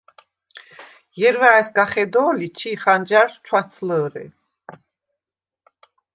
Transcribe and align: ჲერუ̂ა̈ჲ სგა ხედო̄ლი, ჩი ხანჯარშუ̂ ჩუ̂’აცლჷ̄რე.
ჲერუ̂ა̈ჲ 1.19 1.61
სგა 1.67 1.85
ხედო̄ლი, 1.91 2.47
ჩი 2.57 2.71
ხანჯარშუ̂ 2.81 3.41
ჩუ̂’აცლჷ̄რე. 3.45 4.25